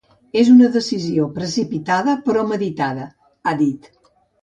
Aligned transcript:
“És 0.43 0.47
una 0.53 0.69
decisió 0.75 1.27
precipitada, 1.37 2.17
però 2.25 2.49
meditada”, 2.55 3.09
ha 3.53 3.59
dit. 3.65 3.91